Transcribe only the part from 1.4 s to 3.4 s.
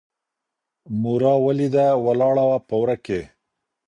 ولیده ولاړه وه په وره کي